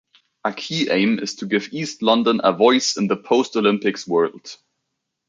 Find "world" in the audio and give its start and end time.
4.07-4.57